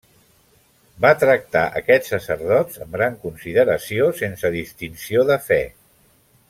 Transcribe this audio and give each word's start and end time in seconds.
Va 1.05 1.11
tractar 1.23 1.61
aquests 1.81 2.11
sacerdots 2.15 2.81
amb 2.87 2.97
gran 2.99 3.21
consideració 3.29 4.09
sense 4.23 4.55
distinció 4.61 5.31
de 5.33 5.41
fe. 5.51 5.63